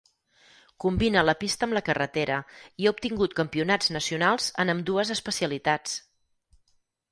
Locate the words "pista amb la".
1.43-1.83